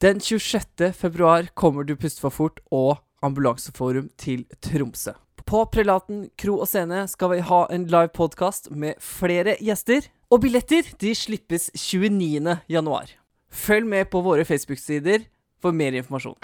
Den 0.00 0.20
26. 0.20 0.92
februar 0.94 1.48
kommer 1.54 1.82
Du 1.82 1.96
puster 1.96 2.22
for 2.22 2.30
fort 2.30 2.60
og 2.70 3.00
Ambulanseforum 3.22 4.12
til 4.14 4.44
Tromsø. 4.62 5.16
På 5.42 5.64
Prelaten 5.66 6.28
kro 6.38 6.60
og 6.62 6.68
scene 6.70 7.00
skal 7.10 7.32
vi 7.32 7.38
ha 7.42 7.64
en 7.74 7.88
live 7.90 8.12
podkast 8.14 8.70
med 8.70 8.94
flere 9.02 9.56
gjester. 9.58 10.06
Og 10.30 10.44
billetter 10.44 10.86
de 11.02 11.14
slippes 11.18 11.66
29. 11.74 12.60
januar. 12.70 13.10
Følg 13.50 13.90
med 13.90 14.06
på 14.12 14.22
våre 14.22 14.46
Facebook-sider 14.46 15.26
for 15.58 15.74
mer 15.74 15.98
informasjon. 15.98 16.38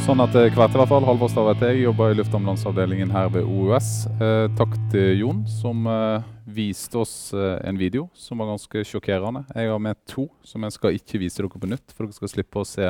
Sånn 0.00 0.22
at 0.24 0.32
eh, 0.34 0.48
hvert 0.56 0.72
i 0.72 0.78
hvert 0.80 0.88
fall, 0.88 1.04
Halvor 1.04 1.28
Stav 1.28 1.50
heter 1.50 1.74
jeg, 1.74 1.84
jobber 1.84 2.14
i 2.14 2.16
luftambulanseavdelingen 2.18 3.10
her 3.12 3.28
ved 3.34 3.44
OUS. 3.44 3.90
Eh, 4.16 4.46
takk 4.56 4.72
til 4.90 5.20
Jon 5.20 5.42
som 5.48 5.84
eh, 5.86 6.28
viste 6.48 7.02
oss 7.02 7.12
eh, 7.36 7.58
en 7.68 7.78
video 7.78 8.06
som 8.16 8.40
var 8.40 8.48
ganske 8.54 8.84
sjokkerende. 8.88 9.44
Jeg 9.52 9.68
har 9.68 9.82
med 9.82 10.00
to 10.08 10.24
som 10.46 10.64
jeg 10.64 10.76
skal 10.76 10.96
ikke 10.96 11.20
vise 11.20 11.42
dere 11.42 11.52
på 11.52 11.68
nytt, 11.68 11.92
for 11.92 12.06
dere 12.08 12.16
skal 12.16 12.32
slippe 12.32 12.62
å 12.62 12.66
se 12.68 12.88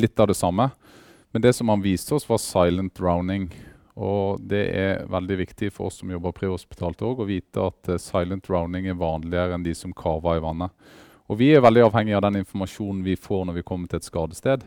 litt 0.00 0.22
av 0.22 0.30
det 0.32 0.38
samme. 0.40 0.70
Men 1.30 1.44
det 1.44 1.52
som 1.58 1.68
han 1.70 1.84
viste 1.84 2.16
oss, 2.16 2.26
var 2.26 2.40
silent 2.42 2.96
drowning. 2.96 3.50
Og 4.00 4.40
det 4.40 4.64
er 4.72 5.04
veldig 5.12 5.36
viktig 5.42 5.68
for 5.76 5.90
oss 5.90 6.00
som 6.00 6.10
jobber 6.10 6.32
prehospitalt 6.34 7.02
òg, 7.04 7.20
å 7.20 7.28
vite 7.28 7.68
at 7.68 7.92
eh, 7.92 8.00
silent 8.00 8.48
drowning 8.48 8.88
er 8.88 8.98
vanligere 8.98 9.58
enn 9.58 9.66
de 9.66 9.76
som 9.76 9.92
kaver 9.92 10.40
i 10.40 10.44
vannet. 10.48 10.72
Og 11.30 11.38
vi 11.38 11.52
er 11.54 11.62
veldig 11.62 11.84
avhengig 11.90 12.16
av 12.16 12.24
den 12.26 12.40
informasjonen 12.40 13.04
vi 13.06 13.20
får 13.20 13.44
når 13.46 13.60
vi 13.60 13.66
kommer 13.66 13.90
til 13.90 14.00
et 14.00 14.08
skadested. 14.08 14.64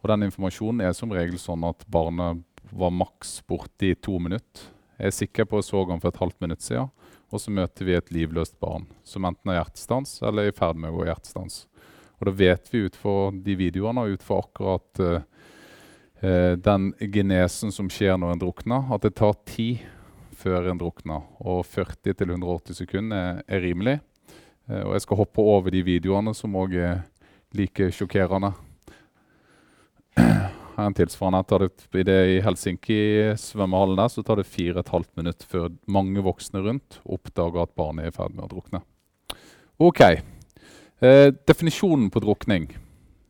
Og 0.00 0.08
den 0.08 0.26
informasjonen 0.28 0.84
er 0.86 0.94
som 0.96 1.12
regel 1.12 1.38
sånn 1.40 1.64
at 1.68 1.84
barnet 1.92 2.44
var 2.70 2.92
maks 2.94 3.40
borte 3.48 3.90
i 3.90 3.96
to 3.98 4.18
minutter. 4.22 4.68
Jeg 5.00 5.08
er 5.08 5.16
sikker 5.16 5.48
på 5.48 5.58
at 5.58 5.64
jeg 5.64 5.70
så 5.72 5.82
ham 5.88 6.00
for 6.00 6.12
et 6.12 6.20
halvt 6.20 6.38
minutt 6.44 6.64
siden. 6.64 6.90
Og 7.30 7.40
så 7.40 7.52
møter 7.54 7.86
vi 7.86 7.94
et 7.96 8.10
livløst 8.12 8.56
barn 8.60 8.88
som 9.06 9.24
enten 9.28 9.52
har 9.52 9.60
hjertestans 9.60 10.18
eller 10.26 10.48
er 10.48 10.52
i 10.52 10.56
ferd 10.56 10.80
med 10.80 10.90
å 10.90 10.98
gå 10.98 11.06
hjertestans. 11.08 11.62
Og 12.18 12.28
da 12.28 12.34
vet 12.36 12.68
vi 12.72 12.84
ut 12.84 12.96
fra 13.00 13.30
de 13.32 13.56
videoene 13.56 14.02
og 14.02 14.16
ut 14.16 14.24
fra 14.26 14.40
akkurat 14.42 15.00
uh, 15.00 15.20
den 16.60 16.90
genesen 17.14 17.72
som 17.72 17.88
skjer 17.92 18.18
når 18.20 18.34
en 18.34 18.42
drukner, 18.42 18.90
at 18.92 19.06
det 19.06 19.14
tar 19.16 19.38
tid 19.48 19.86
før 20.36 20.68
en 20.72 20.80
drukner. 20.80 21.24
Og 21.40 21.62
40-180 21.70 22.82
sekunder 22.82 23.16
er, 23.16 23.44
er 23.48 23.64
rimelig. 23.64 24.00
Uh, 24.68 24.82
og 24.88 24.96
jeg 24.98 25.06
skal 25.06 25.22
hoppe 25.22 25.46
over 25.54 25.72
de 25.72 25.84
videoene 25.86 26.34
som 26.36 26.58
òg 26.60 26.76
er 26.76 27.00
like 27.56 27.88
sjokkerende 27.94 28.52
en 30.86 30.94
tilsvarende. 30.94 31.42
Tar 31.44 31.64
det, 31.64 32.04
det 32.06 32.18
i 32.34 32.40
Helsinki-svømmehallen 32.44 33.98
der 34.00 34.12
så 34.12 34.24
tar 34.26 34.40
det 34.40 34.48
halvt 34.90 35.12
minutt 35.20 35.44
før 35.48 35.70
mange 35.86 36.22
voksne 36.24 36.62
rundt 36.64 37.00
oppdager 37.04 37.64
at 37.64 37.74
barnet 37.78 38.06
er 38.06 38.12
i 38.12 38.16
ferd 38.16 38.36
med 38.36 38.46
å 38.46 38.52
drukne. 38.52 38.82
Ok. 39.80 40.00
Eh, 41.00 41.28
definisjonen 41.48 42.10
på 42.12 42.22
drukning. 42.24 42.68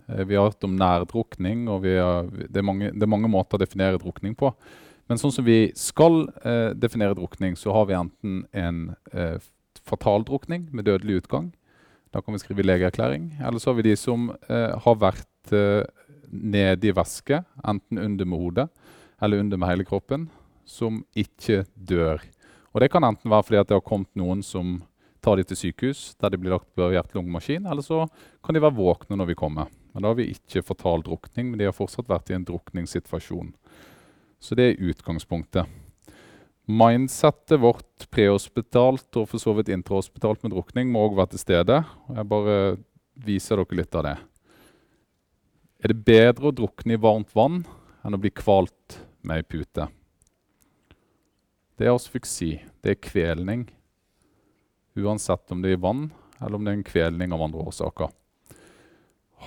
Eh, 0.09 0.25
vi 0.25 0.37
har 0.37 0.51
hørt 0.51 0.65
om 0.67 0.77
nærdrukning, 0.79 1.69
og 1.69 1.87
har, 1.87 2.27
det, 2.31 2.59
er 2.59 2.67
mange, 2.67 2.91
det, 2.91 3.05
er 3.05 3.15
mange, 3.15 3.31
måter 3.31 3.59
å 3.59 3.63
definere 3.63 4.01
drukning 4.01 4.35
på. 4.39 4.53
Men 5.11 5.19
sånn 5.19 5.35
som 5.35 5.47
vi 5.47 5.71
skal 5.79 6.25
eh, 6.47 6.71
definere 6.75 7.17
drukning, 7.19 7.57
så 7.59 7.75
har 7.75 7.89
vi 7.91 7.99
enten 7.99 8.45
en 8.53 8.83
eh, 9.13 9.39
fatal 9.87 10.27
drukning 10.27 10.69
med 10.75 10.87
dødelig 10.87 11.25
utgang. 11.25 11.51
Da 12.11 12.23
kan 12.23 12.35
vi 12.35 12.43
skrive 12.43 12.67
legeerklæring. 12.67 13.37
Eller 13.39 13.63
så 13.63 13.71
har 13.71 13.79
vi 13.79 13.87
de 13.87 13.97
som 13.99 14.31
eh, 14.51 14.75
har 14.83 14.99
vært 14.99 15.27
nede 16.31 16.89
i 16.89 16.95
væske, 16.95 17.43
enten 17.67 17.99
under 17.99 18.25
med 18.29 18.39
hodet 18.39 18.69
eller 19.21 19.43
under 19.43 19.61
med 19.61 19.69
hele 19.69 19.85
kroppen, 19.85 20.29
som 20.65 21.03
ikke 21.17 21.65
dør. 21.75 22.23
Og 22.73 22.81
Det 22.81 22.91
kan 22.91 23.05
enten 23.05 23.31
være 23.31 23.43
fordi 23.43 23.65
det 23.67 23.77
har 23.77 23.85
kommet 23.85 24.15
noen 24.17 24.43
som 24.43 24.79
tar 25.21 25.37
de 25.37 25.45
til 25.45 25.57
sykehus, 25.57 26.15
der 26.21 26.31
de 26.31 26.39
blir 26.41 26.55
lagt 26.55 26.71
på 26.75 26.89
hjerte-lungemaskin, 26.95 27.67
eller 27.69 27.85
så 27.85 28.07
kan 28.45 28.55
de 28.55 28.63
være 28.63 28.79
våkne 28.79 29.19
når 29.19 29.27
vi 29.27 29.35
kommer. 29.35 29.69
Men 29.93 30.03
Da 30.03 30.09
har 30.09 30.15
vi 30.15 30.31
ikke 30.33 30.63
fatal 30.63 31.03
drukning, 31.03 31.51
men 31.51 31.59
de 31.59 31.69
har 31.69 31.77
fortsatt 31.77 32.09
vært 32.09 32.31
i 32.31 32.35
en 32.35 32.47
drukningssituasjon. 32.47 33.53
Så 34.41 34.55
det 34.57 34.65
er 34.71 34.91
utgangspunktet. 34.91 35.67
Mindsettet 36.71 37.61
vårt 37.61 38.07
prehospitalt 38.11 39.17
og 39.19 39.29
for 39.29 39.43
så 39.43 39.53
vidt 39.57 39.73
intrahospitalt 39.75 40.43
med 40.45 40.55
drukning 40.55 40.89
må 40.93 41.09
òg 41.09 41.17
være 41.19 41.35
til 41.35 41.43
stede. 41.43 41.81
Jeg 42.15 42.29
bare 42.31 42.57
viser 43.21 43.59
dere 43.59 43.81
litt 43.81 43.95
av 43.99 44.07
det. 44.07 44.17
Er 45.81 45.95
det 45.95 46.03
bedre 46.05 46.51
å 46.51 46.53
drukne 46.53 46.93
i 46.93 47.01
varmt 47.01 47.31
vann 47.33 47.63
enn 48.05 48.17
å 48.17 48.21
bli 48.21 48.29
kvalt 48.37 48.99
med 49.25 49.41
ei 49.41 49.45
pute? 49.49 49.87
Det 51.81 51.89
er 51.89 51.95
asfyksi. 51.95 52.51
Det 52.85 52.93
er 52.93 53.01
kvelning. 53.01 53.63
Uansett 55.01 55.49
om 55.55 55.63
det 55.63 55.71
er 55.71 55.79
i 55.79 55.81
vann, 55.81 56.11
eller 56.37 56.59
om 56.59 56.67
det 56.67 56.75
er 56.75 56.79
en 56.83 56.85
kvelning 56.85 57.33
av 57.33 57.47
andre 57.47 57.65
årsaker. 57.71 58.13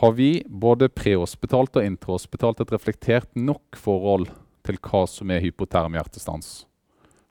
Har 0.02 0.16
vi 0.18 0.42
både 0.50 0.90
prehospitalt 0.90 1.78
og 1.78 1.86
intrahospitalt 1.86 2.64
et 2.64 2.74
reflektert 2.74 3.30
nok 3.38 3.78
forhold 3.78 4.32
til 4.66 4.82
hva 4.82 5.04
som 5.06 5.30
er 5.30 5.44
hypoterm 5.44 5.94
hjertestans? 6.00 6.64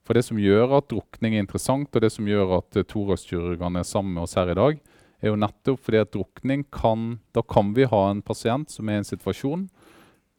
For 0.07 0.15
det 0.15 0.23
som 0.29 0.39
gjør 0.39 0.79
at 0.79 0.91
drukning 0.93 1.35
er 1.35 1.43
interessant, 1.43 1.91
og 1.91 2.07
det 2.07 2.13
som 2.15 2.31
gjør 2.31 2.61
at 2.61 2.85
thoraxkirurgene 2.87 3.83
er 3.83 3.89
sammen 3.89 4.15
med 4.15 4.29
oss 4.29 4.39
her 4.39 4.55
i 4.55 4.59
dag, 4.59 4.79
er 5.23 5.31
jo 5.31 5.39
nettopp 5.39 5.81
fordi 5.87 6.03
at 6.03 6.13
drukning 6.13 6.65
kan 6.75 7.21
Da 7.33 7.43
kan 7.43 7.73
vi 7.77 7.87
ha 7.89 8.03
en 8.11 8.23
pasient 8.23 8.71
som 8.71 8.89
er 8.89 8.99
i 8.99 9.03
en 9.03 9.09
situasjon 9.09 9.69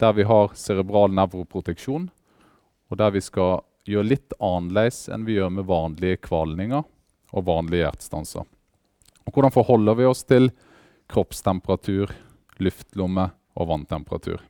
der 0.02 0.12
vi 0.12 0.24
har 0.26 0.50
cerebral 0.58 1.12
nevroproteksjon, 1.14 2.08
og 2.90 2.98
der 2.98 3.12
vi 3.14 3.20
skal 3.22 3.62
gjøre 3.86 4.08
litt 4.10 4.34
annerledes 4.42 5.04
enn 5.12 5.26
vi 5.26 5.36
gjør 5.38 5.52
med 5.54 5.68
vanlige 5.68 6.18
kvalninger 6.26 6.82
og 7.34 7.46
vanlige 7.46 7.84
hjertestanser. 7.84 8.42
Og 9.24 9.32
hvordan 9.32 9.54
forholder 9.54 9.98
vi 9.98 10.08
oss 10.08 10.24
til 10.26 10.50
kroppstemperatur, 11.12 12.10
luftlomme 12.58 13.28
og 13.54 13.70
vanntemperatur? 13.70 14.42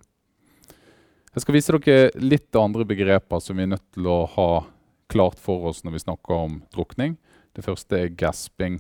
Jeg 1.34 1.42
skal 1.42 1.56
vise 1.56 1.76
dere 1.76 2.22
litt 2.22 2.56
andre 2.56 2.86
begreper 2.86 3.42
som 3.42 3.58
vi 3.58 3.66
er 3.66 3.74
nødt 3.74 3.86
til 3.94 4.08
å 4.10 4.20
ha 4.36 4.48
klart 5.10 5.40
for 5.42 5.68
oss 5.70 5.82
når 5.84 5.96
vi 5.96 6.04
snakker 6.06 6.34
om 6.46 6.60
drukning. 6.74 7.16
Det 7.54 7.66
første 7.66 7.98
er 8.00 8.14
gasping. 8.14 8.78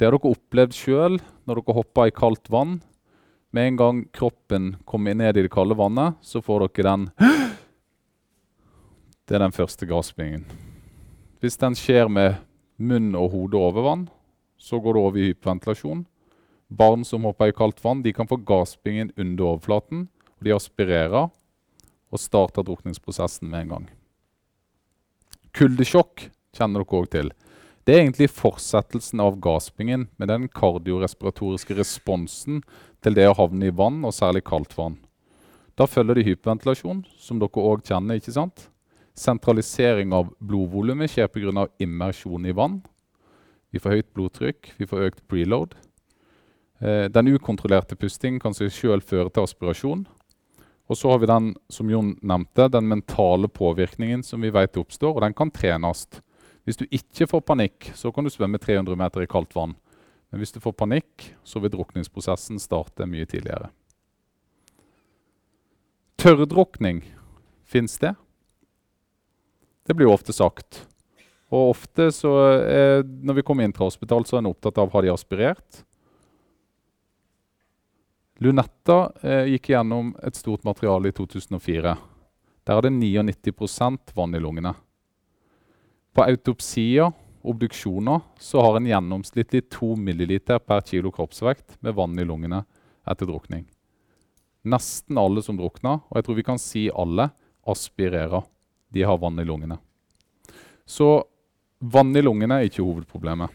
Det 0.00 0.06
har 0.08 0.14
dere 0.16 0.30
opplevd 0.32 0.72
sjøl 0.72 1.18
når 1.44 1.58
dere 1.60 1.74
hopper 1.76 2.08
i 2.08 2.12
kaldt 2.16 2.48
vann. 2.48 2.78
Med 3.52 3.66
en 3.68 3.74
gang 3.76 3.98
kroppen 4.16 4.70
kommer 4.88 5.12
ned 5.12 5.36
i 5.36 5.42
det 5.44 5.50
kalde 5.52 5.76
vannet, 5.76 6.16
så 6.24 6.40
får 6.40 6.64
dere 6.64 6.86
den 6.86 7.02
Det 9.28 9.36
er 9.36 9.44
den 9.44 9.52
første 9.52 9.84
gaspingen. 9.84 10.46
Hvis 11.44 11.60
den 11.60 11.76
skjer 11.76 12.08
med 12.08 12.38
munn 12.80 13.12
og 13.12 13.28
hode 13.34 13.60
over 13.60 13.84
vann, 13.84 14.06
så 14.56 14.80
går 14.80 14.96
det 14.96 15.02
over 15.02 15.20
i 15.20 15.26
hyperventilasjon. 15.34 16.06
Barn 16.72 17.04
som 17.04 17.28
hopper 17.28 17.52
i 17.52 17.56
kaldt 17.60 17.84
vann, 17.84 18.00
de 18.00 18.16
kan 18.16 18.30
få 18.30 18.40
gaspingen 18.40 19.12
under 19.20 19.50
overflaten. 19.50 20.08
og 20.38 20.48
De 20.48 20.56
aspirerer 20.56 21.28
og 22.08 22.24
starter 22.24 22.64
drukningsprosessen 22.64 23.52
med 23.52 23.66
en 23.66 23.76
gang. 23.76 23.86
Kuldesjokk 25.52 26.30
kjenner 26.56 26.88
dere 26.88 27.04
òg 27.04 27.12
til. 27.12 27.34
Det 27.86 27.94
er 27.94 28.02
egentlig 28.02 28.28
fortsettelsen 28.28 29.22
av 29.24 29.38
gaspingen 29.40 30.08
med 30.20 30.28
den 30.28 30.48
kardiorespiratoriske 30.52 31.78
responsen 31.78 32.60
til 33.00 33.16
det 33.16 33.24
å 33.30 33.36
havne 33.38 33.70
i 33.70 33.74
vann, 33.74 34.02
og 34.04 34.12
særlig 34.12 34.44
kaldt 34.44 34.76
vann. 34.76 34.98
Da 35.80 35.86
følger 35.88 36.18
det 36.18 36.26
hyperventilasjon, 36.26 37.06
som 37.16 37.40
dere 37.40 37.64
òg 37.64 37.86
kjenner. 37.88 38.20
ikke 38.20 38.36
sant? 38.36 38.68
Sentralisering 39.16 40.12
av 40.12 40.28
blodvolumet 40.38 41.10
skjer 41.10 41.28
pga. 41.28 41.68
immersjon 41.78 42.46
i 42.46 42.52
vann. 42.52 42.82
Vi 43.72 43.78
får 43.78 43.90
høyt 43.90 44.14
blodtrykk, 44.14 44.72
vi 44.76 44.86
får 44.86 45.06
økt 45.06 45.28
preload. 45.28 45.74
Eh, 46.80 47.08
den 47.08 47.28
ukontrollerte 47.28 47.96
pustingen 47.96 48.40
kan 48.40 48.54
seg 48.54 48.72
sjøl 48.72 49.00
føre 49.00 49.30
til 49.30 49.44
aspirasjon. 49.44 50.06
Og 50.90 50.96
så 50.96 51.10
har 51.12 51.20
vi 51.22 51.26
den 51.30 51.54
som 51.70 51.90
Jon 51.90 52.16
nevnte, 52.20 52.68
den 52.68 52.88
mentale 52.88 53.48
påvirkningen 53.48 54.24
som 54.26 54.40
vi 54.40 54.50
vet 54.50 54.76
oppstår, 54.76 55.14
og 55.14 55.22
den 55.22 55.34
kan 55.34 55.50
trenes. 55.50 56.08
Hvis 56.64 56.80
du 56.80 56.86
ikke 56.90 57.26
får 57.30 57.44
panikk, 57.48 57.90
så 57.96 58.12
kan 58.12 58.26
du 58.26 58.32
svømme 58.32 58.60
300 58.60 58.98
meter 58.98 59.24
i 59.24 59.30
kaldt 59.30 59.54
vann. 59.56 59.76
Men 60.30 60.42
hvis 60.42 60.52
du 60.54 60.60
får 60.62 60.76
panikk, 60.78 61.30
så 61.42 61.62
vil 61.62 61.72
drukningsprosessen 61.72 62.60
starte 62.62 63.08
mye 63.08 63.26
tidligere. 63.26 63.70
Tørrdrukning, 66.20 67.02
fins 67.64 67.96
det? 67.98 68.12
Det 69.88 69.96
blir 69.96 70.06
jo 70.06 70.14
ofte 70.14 70.36
sagt. 70.36 70.84
Og 71.50 71.72
ofte 71.72 72.10
så 72.14 72.34
er, 72.60 73.00
når 73.02 73.40
vi 73.40 73.44
kommer 73.46 73.66
inn 73.66 73.74
til 73.74 73.88
hospital, 73.88 74.26
så 74.28 74.36
er 74.36 74.44
en 74.44 74.52
opptatt 74.52 74.78
av 74.78 74.92
har 74.92 75.06
de 75.06 75.10
aspirert. 75.10 75.80
Lunetta 78.40 79.00
eh, 79.24 79.50
gikk 79.56 79.72
gjennom 79.72 80.12
et 80.22 80.38
stort 80.38 80.62
materiale 80.64 81.10
i 81.10 81.16
2004. 81.16 81.96
Der 82.68 82.78
er 82.78 82.86
det 82.86 82.92
99 82.94 84.14
vann 84.14 84.36
i 84.36 84.40
lungene. 84.40 84.76
På 86.12 86.24
autopsier, 86.26 87.12
obduksjoner, 87.42 88.20
så 88.38 88.60
har 88.60 88.76
en 88.76 88.88
gjennomsnittlig 88.88 89.68
2 89.70 89.94
ml 89.96 90.38
per 90.66 90.82
kilo 90.86 91.12
kroppsvekt 91.14 91.78
med 91.80 91.94
vann 91.94 92.18
i 92.18 92.26
lungene 92.26 92.64
etter 93.08 93.28
drukning. 93.30 93.64
Nesten 94.66 95.18
alle 95.18 95.42
som 95.42 95.56
drukner, 95.56 96.02
og 96.10 96.18
jeg 96.18 96.26
tror 96.26 96.36
vi 96.36 96.46
kan 96.46 96.60
si 96.60 96.88
alle, 96.90 97.30
aspirerer. 97.64 98.44
De 98.90 99.04
har 99.06 99.18
vann 99.22 99.38
i 99.38 99.46
lungene. 99.46 99.78
Så 100.84 101.22
vann 101.78 102.12
i 102.16 102.22
lungene 102.22 102.58
er 102.58 102.68
ikke 102.68 102.84
hovedproblemet. 102.84 103.48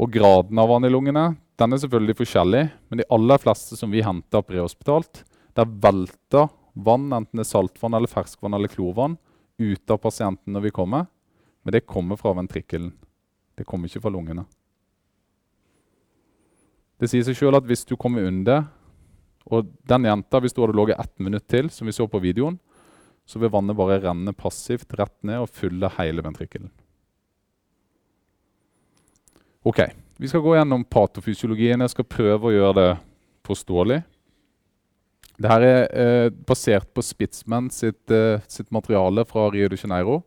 Og 0.00 0.10
graden 0.10 0.58
av 0.58 0.70
vann 0.70 0.86
i 0.86 0.92
lungene 0.92 1.32
den 1.60 1.74
er 1.74 1.80
selvfølgelig 1.82 2.18
forskjellig, 2.18 2.64
men 2.90 3.00
de 3.00 3.06
aller 3.14 3.38
fleste 3.42 3.76
som 3.78 3.92
vi 3.92 4.02
henter 4.02 4.42
prehospitalt, 4.42 5.22
der 5.54 5.68
velter 5.68 6.48
vann, 6.74 7.12
enten 7.14 7.38
det 7.38 7.44
er 7.44 7.50
saltvann, 7.52 7.94
eller 7.94 8.10
ferskvann 8.10 8.56
eller 8.56 8.72
klorvann, 8.72 9.14
ut 9.58 9.90
av 9.90 10.00
pasienten 10.02 10.54
når 10.54 10.68
vi 10.68 10.74
kommer. 10.74 11.06
Men 11.64 11.72
det 11.72 11.86
kommer 11.88 12.16
fra 12.20 12.34
ventrikkelen. 12.36 12.92
Det 13.54 13.64
kommer 13.64 13.88
ikke 13.88 14.02
fra 14.04 14.12
lungene. 14.12 14.44
Det 17.00 17.10
sier 17.10 17.24
seg 17.26 17.36
sjøl 17.38 17.56
at 17.58 17.66
hvis 17.66 17.86
du 17.88 17.96
kommer 18.00 18.26
under, 18.28 18.66
og 19.44 19.68
den 19.88 20.06
jenta, 20.08 20.40
hvis 20.40 20.54
du 20.54 20.62
hadde 20.62 20.76
ligget 20.78 21.00
ett 21.00 21.18
minutt 21.20 21.46
til, 21.50 21.68
som 21.70 21.88
vi 21.88 21.94
så 21.96 22.06
på 22.08 22.20
videoen, 22.22 22.58
så 23.26 23.40
vil 23.40 23.52
vannet 23.52 23.76
bare 23.76 24.00
renne 24.02 24.34
passivt 24.36 24.92
rett 24.98 25.16
ned 25.24 25.42
og 25.42 25.52
fylle 25.52 25.90
hele 25.98 26.24
ventrikkelen. 26.24 26.70
Ok, 29.64 29.80
Vi 30.16 30.28
skal 30.28 30.44
gå 30.44 30.52
gjennom 30.54 30.84
patofysiologien. 30.86 31.80
Jeg 31.82 31.90
skal 31.90 32.06
prøve 32.06 32.46
å 32.46 32.52
gjøre 32.54 32.74
det 32.78 32.90
forståelig. 33.42 33.96
Dette 35.34 35.66
er 35.66 35.88
eh, 35.90 36.28
basert 36.46 36.92
på 36.94 37.02
Spitzman 37.02 37.66
sitt, 37.74 38.10
eh, 38.10 38.42
sitt, 38.46 38.70
materiale 38.70 39.24
fra 39.26 39.48
Rio 39.50 39.68
de 39.68 39.78
Janeiro. 39.78 40.20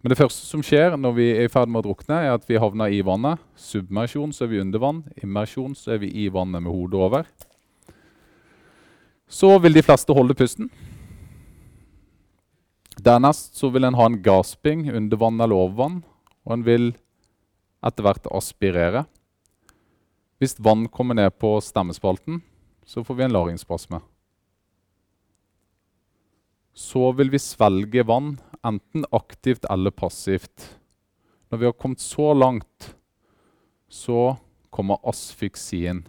Men 0.00 0.12
det 0.12 0.20
første 0.20 0.46
som 0.46 0.62
skjer 0.64 0.94
når 0.96 1.16
vi 1.16 1.26
er 1.34 1.48
i 1.48 1.52
ferd 1.52 1.68
med 1.68 1.82
å 1.82 1.88
drukne, 1.88 2.20
er 2.22 2.36
at 2.36 2.46
vi 2.48 2.60
havner 2.62 2.94
i 2.94 3.02
vannet. 3.04 3.42
Submersjon, 3.58 4.32
så 4.32 4.46
er 4.46 4.52
vi 4.52 4.62
under 4.62 4.80
vann. 4.80 5.02
Immersjon, 5.20 5.74
så 5.76 5.96
er 5.96 6.04
vi 6.04 6.12
i 6.22 6.28
vannet 6.32 6.62
med 6.62 6.72
hodet 6.72 7.00
over. 7.00 7.26
Så 9.30 9.50
vil 9.62 9.76
de 9.76 9.82
fleste 9.84 10.14
holde 10.14 10.34
pusten. 10.38 10.70
Dernest 13.00 13.58
så 13.58 13.70
vil 13.72 13.86
en 13.88 13.98
ha 13.98 14.06
en 14.08 14.20
gasping 14.22 14.88
under 14.92 15.20
vann 15.20 15.40
eller 15.40 15.56
over 15.56 15.76
vann, 15.78 16.00
og 16.46 16.54
en 16.54 16.64
vil 16.66 16.90
etter 17.86 18.04
hvert 18.04 18.30
aspirere. 18.30 19.04
Hvis 20.40 20.58
vann 20.60 20.86
kommer 20.88 21.16
ned 21.18 21.36
på 21.40 21.56
stemmespalten, 21.64 22.40
så 22.86 23.04
får 23.04 23.18
vi 23.18 23.26
en 23.26 23.36
laringsspasme. 23.36 24.00
Så 26.74 27.12
vil 27.12 27.30
vi 27.30 27.38
svelge 27.42 28.04
vann, 28.06 28.38
enten 28.66 29.04
aktivt 29.10 29.66
eller 29.70 29.90
passivt. 29.90 30.78
Når 31.50 31.58
vi 31.58 31.68
har 31.68 31.72
kommet 31.72 32.00
så 32.00 32.32
langt, 32.34 32.94
så 33.88 34.36
kommer 34.70 35.02
asfyksien. 35.02 36.04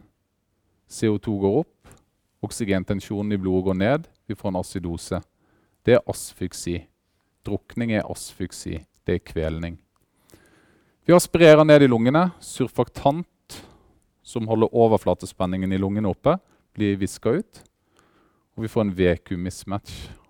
CO2 0.90 1.40
går 1.42 1.60
opp, 1.64 1.94
oksygentensjonen 2.46 3.34
i 3.34 3.42
blodet 3.42 3.66
går 3.66 3.80
ned, 3.80 4.08
vi 4.28 4.36
får 4.36 4.52
en 4.52 4.62
acidose. 4.62 5.22
Det 5.86 5.98
er 5.98 6.06
asfyksi. 6.10 6.78
Drukning 7.46 7.96
er 7.98 8.06
asfyksi. 8.06 8.84
Det 9.06 9.18
er 9.18 9.26
kvelning. 9.26 9.80
Vi 11.06 11.16
aspirerer 11.16 11.66
ned 11.66 11.82
i 11.82 11.90
lungene. 11.90 12.28
Surfaktant, 12.40 13.58
som 14.22 14.48
holder 14.48 14.70
overflatespenningen 14.78 15.74
i 15.74 15.80
lungene 15.82 16.12
oppe, 16.14 16.38
blir 16.78 17.00
viska 17.02 17.34
ut. 17.42 17.64
Og 18.54 18.68
vi 18.68 18.70
får 18.70 18.86
en 18.86 18.94
VQ-mismatch. 19.00 20.21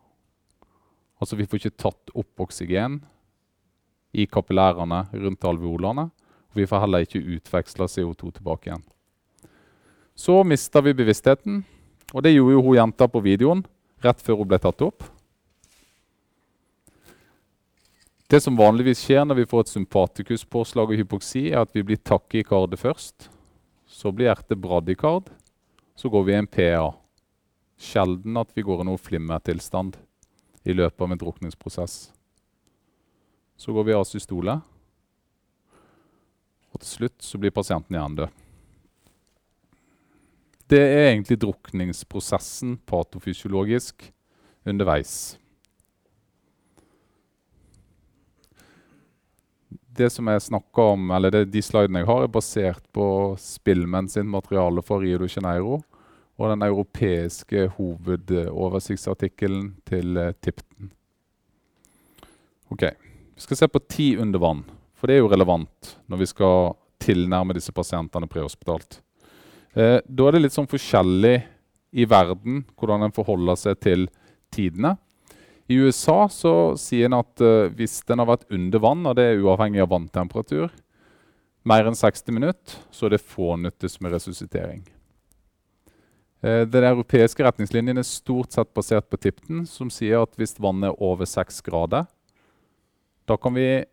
Altså 1.21 1.37
vi 1.37 1.45
får 1.45 1.61
ikke 1.61 1.77
tatt 1.83 2.13
opp 2.17 2.41
oksygen 2.47 2.97
i 4.11 4.25
kapillærene 4.25 5.05
rundt 5.13 5.45
alveolene. 5.45 6.09
Og 6.51 6.59
vi 6.59 6.67
får 6.67 6.83
heller 6.83 7.05
ikke 7.05 7.21
utveksla 7.37 7.87
CO2 7.87 8.33
tilbake 8.39 8.71
igjen. 8.71 8.83
Så 10.17 10.41
mister 10.43 10.83
vi 10.83 10.97
bevisstheten, 10.97 11.61
og 12.11 12.25
det 12.25 12.33
gjorde 12.33 12.57
jo 12.57 12.63
hun 12.65 12.75
jenta 12.75 13.07
på 13.07 13.21
videoen 13.23 13.63
rett 14.03 14.21
før 14.21 14.41
hun 14.41 14.49
ble 14.49 14.59
tatt 14.59 14.81
opp. 14.83 15.05
Det 18.31 18.39
som 18.43 18.57
vanligvis 18.57 19.03
skjer 19.03 19.25
når 19.27 19.41
vi 19.41 19.47
får 19.47 19.65
et 19.65 19.73
sympatikuspåslag 19.75 20.91
og 20.91 20.99
hypoksi, 20.99 21.49
er 21.51 21.63
at 21.63 21.71
vi 21.75 21.83
blir 21.83 21.99
takkikard 21.99 22.75
først. 22.79 23.29
Så 23.87 24.11
blir 24.11 24.29
hjertet 24.29 24.59
bradikard. 24.59 25.27
Så 25.95 26.09
går 26.09 26.23
vi 26.27 26.33
i 26.33 26.39
en 26.39 26.47
PA. 26.47 26.93
Sjelden 27.81 28.39
at 28.39 28.51
vi 28.55 28.63
går 28.63 28.83
i 28.83 28.87
noe 28.87 29.01
flimmertilstand 29.01 29.99
i 30.63 30.75
løpet 30.75 31.01
av 31.01 31.11
en 31.11 31.21
drukningsprosess. 31.21 32.11
Så 33.57 33.73
går 33.73 33.87
vi 33.87 33.97
av 33.97 34.05
systole. 34.09 34.59
Og 36.71 36.79
til 36.81 36.89
slutt 36.89 37.19
så 37.25 37.41
blir 37.41 37.53
pasienten 37.53 37.97
hjernedød. 37.97 38.39
Det 40.71 40.79
er 40.79 41.09
egentlig 41.09 41.41
drukningsprosessen 41.41 42.77
patofysiologisk 42.87 44.07
underveis. 44.65 45.41
det 50.01 50.09
som 50.09 50.27
jeg 50.31 50.43
om, 50.93 51.09
eller 51.11 51.33
det, 51.33 51.45
de 51.53 51.61
slidene 51.63 52.01
jeg 52.01 52.09
har, 52.09 52.25
er 52.25 52.31
basert 52.31 52.83
på 52.95 53.05
Spillmenn 53.41 54.09
sin 54.11 54.29
materiale 54.31 54.83
fra 54.85 54.99
Rio 55.01 55.19
de 55.21 55.35
Janeiro 55.35 55.81
og 56.41 56.49
den 56.49 56.65
europeiske 56.65 57.67
hovedoversiktsartikkelen 57.75 59.67
til 59.85 60.17
uh, 60.17 60.31
Tipton. 60.41 60.89
Ok, 62.73 62.87
Vi 63.35 63.45
skal 63.45 63.57
se 63.57 63.67
på 63.67 63.81
ti 63.89 64.15
under 64.17 64.39
vann, 64.39 64.63
for 64.97 65.07
det 65.07 65.17
er 65.17 65.21
jo 65.21 65.29
relevant 65.29 65.95
når 66.09 66.21
vi 66.21 66.29
skal 66.29 66.73
tilnærme 67.01 67.55
disse 67.57 67.73
pasientene 67.73 68.29
prehospitalt. 68.29 68.99
Eh, 69.73 69.99
da 70.05 70.27
er 70.27 70.35
det 70.35 70.43
litt 70.43 70.55
sånn 70.55 70.69
forskjellig 70.69 71.37
i 71.91 72.07
verden 72.07 72.61
hvordan 72.77 73.07
en 73.07 73.15
forholder 73.15 73.57
seg 73.59 73.79
til 73.83 74.05
tidene. 74.53 74.95
I 75.71 75.79
USA 75.79 76.25
så 76.31 76.53
sier 76.79 77.07
en 77.07 77.19
at 77.21 77.43
eh, 77.43 77.71
hvis 77.75 78.01
den 78.07 78.21
har 78.21 78.29
vært 78.29 78.47
under 78.51 78.83
vann, 78.83 79.05
og 79.07 79.17
det 79.17 79.27
er 79.27 79.43
uavhengig 79.43 79.83
av 79.83 79.91
vanntemperatur, 79.93 80.71
mer 81.67 81.87
enn 81.87 81.97
60 81.97 82.35
minutter, 82.35 82.79
så 82.91 83.07
er 83.07 83.15
det 83.15 83.25
fånyttes 83.25 83.99
med 84.01 84.15
resuscitering. 84.15 84.83
Uh, 86.41 86.63
den 86.65 86.87
europeiske 86.89 87.45
retningslinjen 87.45 88.01
er 88.01 88.07
stort 88.07 88.55
sett 88.55 88.73
basert 88.73 89.09
på 89.09 89.19
Tipton, 89.21 89.65
som 89.69 89.91
sier 89.93 90.23
at 90.25 90.37
hvis 90.39 90.57
vannet 90.61 90.91
er 90.91 91.03
over 91.03 91.29
6 91.29 91.61
grader, 91.67 92.07
da 93.29 93.37
kan 93.37 93.53
vi 93.55 93.83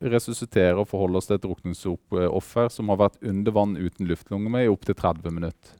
resuscitere 0.00 0.78
og 0.80 0.88
forholde 0.88 1.20
oss 1.20 1.28
til 1.28 1.36
et 1.36 1.44
drukningsoffer 1.44 2.70
som 2.72 2.88
har 2.88 3.02
vært 3.02 3.20
under 3.20 3.52
vann 3.52 3.76
uten 3.76 4.08
luftlunger 4.08 4.52
med 4.52 4.64
i 4.64 4.72
opptil 4.72 4.96
30 4.96 5.34
minutter. 5.36 5.74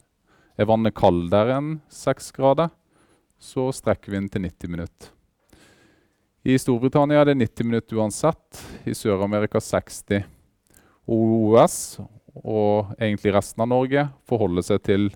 Er 0.60 0.68
vannet 0.68 0.96
kaldere 0.96 1.56
enn 1.56 1.70
6 1.88 2.28
grader, 2.36 2.68
så 3.40 3.70
strekker 3.72 4.12
vi 4.12 4.18
den 4.18 4.28
til 4.28 4.44
90 4.44 4.74
minutter. 4.74 5.08
I 6.44 6.56
Storbritannia 6.60 7.20
er 7.20 7.30
det 7.30 7.38
90 7.40 7.68
minutter 7.68 7.98
uansett. 8.00 8.60
I 8.88 8.94
Sør-Amerika 8.96 9.60
60. 9.60 10.22
OOS 11.10 11.74
og 12.40 12.94
egentlig 12.96 13.34
resten 13.34 13.64
av 13.64 13.68
Norge 13.68 14.06
forholder 14.28 14.64
seg 14.64 14.84
til 14.86 15.08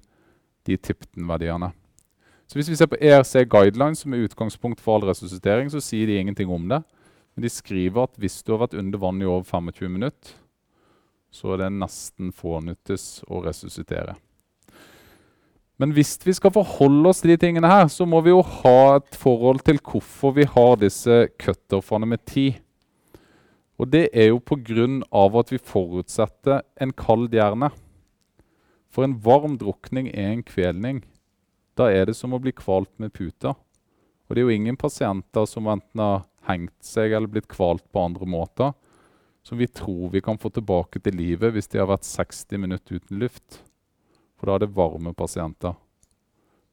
de 0.66 0.76
Tipton-verdiene. 0.76 1.72
Så 2.46 2.58
Hvis 2.58 2.70
vi 2.70 2.76
ser 2.76 2.86
på 2.86 3.00
ERC 3.00 3.48
Guidelines, 3.48 4.04
som 4.04 4.12
er 4.12 4.26
utgangspunkt 4.26 4.80
for 4.80 4.96
all 4.96 5.08
resuscitering, 5.08 5.70
så 5.70 5.80
sier 5.80 6.06
de 6.06 6.18
ingenting 6.20 6.50
om 6.50 6.68
det. 6.68 6.82
Men 7.34 7.42
de 7.42 7.50
skriver 7.50 8.04
at 8.04 8.18
hvis 8.20 8.42
du 8.42 8.52
har 8.52 8.66
vært 8.66 8.76
under 8.78 9.00
vann 9.00 9.22
i 9.22 9.26
over 9.26 9.42
25 9.48 9.90
minutter, 9.90 10.36
så 11.34 11.54
er 11.54 11.64
det 11.64 11.72
nesten 11.74 12.30
fånyttes 12.32 13.24
å 13.26 13.42
resuscitere. 13.42 14.14
Men 15.82 15.90
hvis 15.96 16.14
vi 16.22 16.32
skal 16.36 16.52
forholde 16.54 17.10
oss 17.10 17.24
til 17.24 17.32
de 17.32 17.40
tingene 17.42 17.66
her, 17.66 17.88
så 17.90 18.06
må 18.06 18.20
vi 18.22 18.30
jo 18.30 18.44
ha 18.60 19.00
et 19.00 19.16
forhold 19.18 19.64
til 19.66 19.80
hvorfor 19.82 20.36
vi 20.36 20.46
har 20.46 20.76
disse 20.78 21.24
cutoffene 21.42 22.06
med 22.06 22.22
tid. 22.30 22.60
Og 23.74 23.90
det 23.90 24.06
er 24.14 24.30
jo 24.30 24.38
pga. 24.38 24.86
at 25.40 25.50
vi 25.50 25.58
forutsetter 25.58 26.62
en 26.80 26.92
kald 26.92 27.32
hjerne. 27.34 27.72
For 28.94 29.06
en 29.06 29.18
varm 29.18 29.58
drukning 29.58 30.12
er 30.12 30.30
en 30.30 30.44
kvelning. 30.46 31.02
Da 31.74 31.90
er 31.90 32.06
det 32.06 32.14
som 32.14 32.34
å 32.34 32.40
bli 32.42 32.54
kvalt 32.54 32.92
med 33.02 33.12
puta. 33.16 33.56
Og 34.24 34.30
det 34.30 34.44
er 34.44 34.46
jo 34.46 34.54
ingen 34.54 34.78
pasienter 34.78 35.48
som 35.50 35.66
enten 35.66 36.00
har 36.00 36.24
hengt 36.46 36.76
seg 36.84 37.12
eller 37.12 37.30
blitt 37.30 37.50
kvalt 37.50 37.84
på 37.90 38.06
andre 38.06 38.28
måter, 38.28 38.72
som 39.42 39.58
vi 39.58 39.66
tror 39.66 40.12
vi 40.12 40.22
kan 40.24 40.38
få 40.40 40.52
tilbake 40.54 41.02
til 41.02 41.16
livet 41.18 41.52
hvis 41.52 41.68
de 41.72 41.80
har 41.80 41.90
vært 41.90 42.06
60 42.06 42.60
minutter 42.62 43.00
uten 43.00 43.18
luft 43.20 43.64
for 44.44 44.50
da 44.50 44.58
er 44.58 44.66
det 44.66 44.76
varme 44.76 45.14
pasienter. 45.16 45.72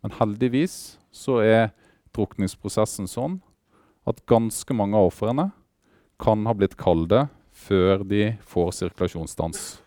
Men 0.03 0.15
heldigvis 0.17 0.97
så 1.13 1.39
er 1.39 1.69
drukningsprosessen 2.15 3.07
sånn 3.07 3.39
at 4.03 4.19
ganske 4.27 4.75
mange 4.75 4.97
av 4.97 5.11
ofrene 5.11 5.51
kan 6.21 6.43
ha 6.49 6.55
blitt 6.57 6.75
kalde 6.75 7.27
før 7.55 8.03
de 8.07 8.33
får 8.43 8.73
sirkulasjonsstans. 8.79 9.79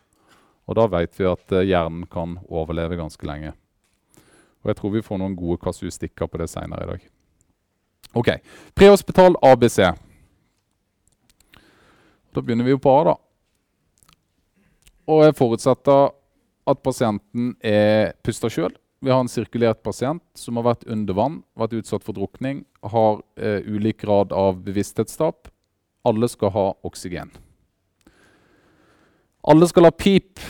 Og 0.65 0.79
da 0.79 0.87
vet 0.89 1.19
vi 1.19 1.29
at 1.29 1.53
eh, 1.53 1.67
hjernen 1.69 2.07
kan 2.11 2.39
overleve 2.49 2.99
ganske 3.01 3.29
lenge. 3.29 3.53
Og 4.65 4.73
jeg 4.73 4.79
tror 4.79 4.95
vi 4.95 5.05
får 5.05 5.21
noen 5.21 5.37
gode 5.37 5.61
kasuistikker 5.61 6.31
på 6.31 6.41
det 6.41 6.49
seinere 6.53 6.87
i 6.87 6.91
dag. 6.95 7.07
Ok, 8.15 8.31
Prehospital 8.77 9.37
ABC. 9.45 9.81
Da 12.35 12.43
begynner 12.43 12.67
vi 12.67 12.73
jo 12.73 12.81
på 12.81 12.93
A, 12.95 13.03
da. 13.11 13.15
Og 15.11 15.27
jeg 15.27 15.37
forutsetter 15.37 16.15
at 16.65 16.81
pasienten 16.81 17.53
er 17.61 18.15
pusta 18.25 18.49
sjøl. 18.49 18.73
Vi 19.05 19.13
har 19.13 19.21
en 19.21 19.29
sirkulert 19.29 19.83
pasient 19.85 20.23
som 20.39 20.57
har 20.57 20.65
vært 20.71 20.87
under 20.89 21.17
vann, 21.19 21.43
vært 21.61 21.77
utsatt 21.77 22.07
for 22.07 22.17
drukning, 22.17 22.63
har 22.81 23.21
eh, 23.37 23.61
ulik 23.69 24.01
grad 24.01 24.33
av 24.33 24.63
bevissthetstap. 24.65 25.51
Alle 26.09 26.29
skal 26.33 26.55
ha 26.55 26.65
oksygen. 26.89 27.35
Alle 29.45 29.69
skal 29.69 29.91
ha 29.91 29.93
pip 29.93 30.41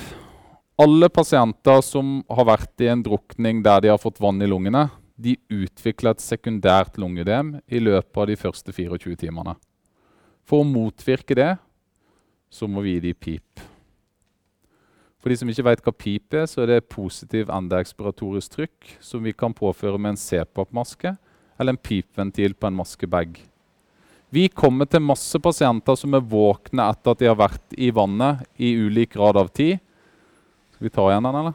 Alle 0.74 1.06
pasienter 1.06 1.84
som 1.86 2.16
har 2.26 2.48
vært 2.48 2.82
i 2.82 2.88
en 2.90 3.02
drukning 3.06 3.60
der 3.62 3.84
de 3.84 3.92
har 3.92 4.00
fått 4.02 4.18
vann 4.18 4.42
i 4.42 4.48
lungene, 4.50 4.88
de 5.14 5.36
utvikler 5.46 6.16
et 6.16 6.24
sekundært 6.24 6.98
lungeødem 6.98 7.60
i 7.70 7.78
løpet 7.78 8.18
av 8.18 8.26
de 8.26 8.34
første 8.40 8.74
24 8.74 9.14
timene. 9.20 9.54
For 10.42 10.64
å 10.64 10.66
motvirke 10.66 11.36
det 11.38 11.52
så 12.50 12.66
må 12.66 12.82
vi 12.82 12.96
gi 12.96 13.04
dem 13.06 13.20
pip. 13.22 13.62
For 15.22 15.30
de 15.30 15.38
som 15.38 15.48
ikke 15.48 15.68
vet 15.70 15.86
hva 15.86 15.94
pip 15.94 16.34
er, 16.36 16.50
så 16.50 16.64
er 16.64 16.72
det 16.72 16.90
positiv 16.90 17.54
endeekspiratorisk 17.54 18.58
trykk 18.58 18.98
som 19.00 19.22
vi 19.24 19.32
kan 19.32 19.54
påføre 19.54 19.96
med 19.96 20.16
en 20.16 20.20
CPAP-maske 20.20 21.14
eller 21.54 21.76
en 21.76 21.80
pipventil 21.80 22.58
på 22.58 22.66
en 22.66 22.80
maskebag. 22.82 23.38
Vi 24.34 24.48
kommer 24.50 24.90
til 24.90 25.06
masse 25.06 25.38
pasienter 25.38 25.94
som 25.94 26.18
er 26.18 26.26
våkne 26.26 26.90
etter 26.90 27.14
at 27.14 27.22
de 27.22 27.30
har 27.30 27.38
vært 27.38 27.78
i 27.78 27.94
vannet 27.94 28.42
i 28.58 28.74
ulik 28.74 29.14
grad 29.14 29.38
av 29.38 29.54
tid. 29.54 29.78
Skal 30.84 30.90
vi 30.90 30.94
ta 30.94 31.10
igjen 31.10 31.22
den, 31.22 31.34
eller? 31.34 31.52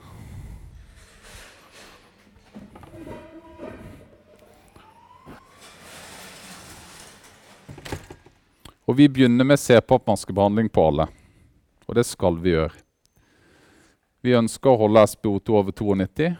Og 8.86 8.98
vi 8.98 9.06
begynner 9.10 9.46
med 9.46 9.60
CPAP-maskebehandling 9.60 10.72
på 10.74 10.88
alle. 10.88 11.06
Og 11.86 12.00
det 12.00 12.08
skal 12.10 12.40
vi 12.42 12.56
gjøre. 12.56 12.74
Vi 14.26 14.34
ønsker 14.34 14.72
å 14.74 14.82
holde 14.82 15.06
SPO2 15.14 15.60
over 15.62 15.78
92. 15.78 16.32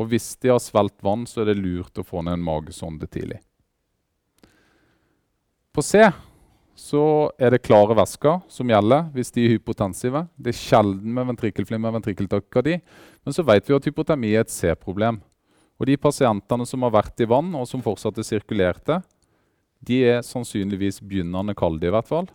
Og 0.00 0.08
hvis 0.08 0.30
de 0.40 0.54
har 0.54 0.62
svelget 0.64 1.04
vann, 1.04 1.28
så 1.28 1.44
er 1.44 1.50
det 1.50 1.58
lurt 1.60 2.00
å 2.00 2.06
få 2.14 2.24
ned 2.24 2.38
en 2.38 2.48
magesonde 2.48 3.10
tidlig. 3.12 3.42
På 5.68 5.84
C 5.84 6.00
så 6.76 7.32
er 7.40 7.54
det 7.54 7.64
klare 7.64 7.96
væsker 7.96 8.42
som 8.52 8.68
gjelder 8.68 9.06
hvis 9.14 9.32
de 9.32 9.46
er 9.46 9.54
hypotensive. 9.54 10.26
Det 10.36 10.52
er 10.52 10.58
sjelden 10.60 11.14
med 11.16 11.30
ventrikkelflimmer 11.32 11.88
og 11.88 11.98
ventrikkeltakykardi, 11.98 12.76
men 13.24 13.34
så 13.34 13.44
vet 13.48 13.64
vi 13.64 13.76
at 13.78 13.88
hypotermi 13.88 14.34
er 14.34 14.44
et 14.44 14.52
C-problem. 14.52 15.22
Og 15.80 15.88
de 15.88 15.96
pasientene 16.00 16.66
som 16.68 16.84
har 16.84 16.92
vært 16.94 17.20
i 17.20 17.28
vann, 17.28 17.48
og 17.56 17.64
som 17.68 17.82
fortsatt 17.84 18.20
er 18.20 18.28
sirkulerte, 18.28 19.00
de 19.86 20.02
er 20.08 20.24
sannsynligvis 20.24 21.00
begynnende 21.04 21.56
kalde 21.56 21.88
i 21.88 21.92
hvert 21.92 22.08
fall. 22.08 22.28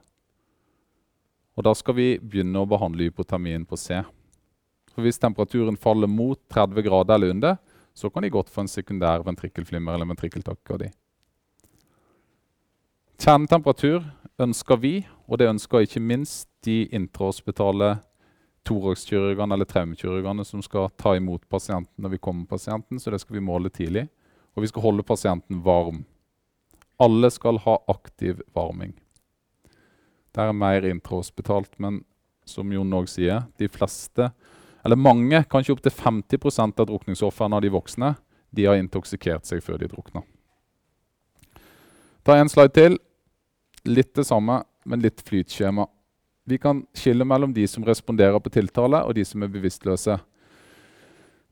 Og 1.58 1.66
da 1.68 1.74
skal 1.78 1.98
vi 1.98 2.08
begynne 2.18 2.62
å 2.62 2.70
behandle 2.70 3.10
hypotermien 3.10 3.66
på 3.68 3.78
C. 3.78 4.02
For 4.92 5.06
Hvis 5.06 5.22
temperaturen 5.22 5.78
faller 5.80 6.10
mot 6.10 6.40
30 6.52 6.86
grader 6.86 7.18
eller 7.18 7.36
under, 7.36 7.60
så 7.94 8.10
kan 8.10 8.24
de 8.24 8.32
godt 8.34 8.50
få 8.50 8.64
en 8.64 8.72
sekundær 8.72 9.26
ventrikkelflimmer 9.28 9.96
eller 9.96 10.10
ventrikkeltakykardi. 10.14 10.90
Kjernetemperatur 13.22 14.02
ønsker 14.40 14.80
vi, 14.80 14.94
og 15.28 15.40
det 15.40 15.50
ønsker 15.50 15.86
ikke 15.86 16.04
minst 16.04 16.48
de 16.66 16.86
intrahospitale 16.94 17.98
thoraxkirurgene 18.68 19.56
eller 19.56 19.66
traumekirurgene 19.66 20.46
som 20.46 20.62
skal 20.62 20.90
ta 20.98 21.16
imot 21.18 21.48
pasienten 21.50 22.04
når 22.04 22.16
vi 22.16 22.22
kommer 22.22 22.46
med 22.46 22.50
pasienten, 22.50 23.00
så 23.00 23.12
det 23.12 23.22
skal 23.24 23.40
vi 23.40 23.46
måle 23.46 23.70
tidlig. 23.74 24.08
Og 24.56 24.66
vi 24.66 24.68
skal 24.68 24.84
holde 24.84 25.04
pasienten 25.08 25.62
varm. 25.64 26.04
Alle 27.00 27.32
skal 27.32 27.58
ha 27.64 27.78
aktiv 27.90 28.42
varming. 28.54 28.94
Det 30.32 30.44
er 30.44 30.56
mer 30.56 30.86
intrahospitalt, 30.88 31.80
men 31.80 32.04
som 32.46 32.72
Jon 32.72 32.94
òg 32.94 33.08
sier, 33.10 33.46
de 33.58 33.68
fleste, 33.72 34.30
eller 34.84 35.00
mange, 35.00 35.44
kanskje 35.50 35.76
opptil 35.76 35.94
50% 35.94 36.80
av 36.82 36.90
drukningsofrene 36.90 37.58
av 37.58 37.64
de 37.64 37.72
voksne, 37.74 38.14
de 38.52 38.68
har 38.68 38.80
intoksikert 38.80 39.48
seg 39.48 39.64
før 39.64 39.80
de 39.82 39.90
drukna. 39.92 40.24
Ta 42.28 42.38
en 42.38 42.52
slide 42.52 42.76
til. 42.76 42.98
Litt 43.90 44.14
det 44.16 44.28
samme, 44.28 44.62
men 44.86 45.02
litt 45.02 45.22
flytskjema. 45.26 45.88
Vi 46.46 46.58
kan 46.58 46.84
skille 46.98 47.26
mellom 47.26 47.54
de 47.54 47.68
som 47.70 47.86
responderer 47.86 48.40
på 48.42 48.52
tiltale, 48.54 49.04
og 49.06 49.16
de 49.18 49.26
som 49.26 49.44
er 49.44 49.52
bevisstløse. 49.54 50.18